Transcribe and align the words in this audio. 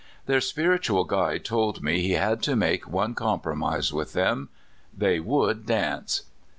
Their 0.25 0.41
spiritual 0.41 1.03
guide 1.03 1.45
told 1.45 1.83
me 1.83 2.01
he 2.01 2.13
had 2.13 2.41
to 2.41 2.55
make 2.55 2.89
one 2.89 3.13
compromise 3.13 3.93
with 3.93 4.13
them— 4.13 4.49
they 5.05 5.19
would 5.19 5.67
dance. 5.67 6.23